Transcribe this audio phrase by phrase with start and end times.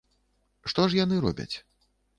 [0.73, 1.51] Што ж яны робяць?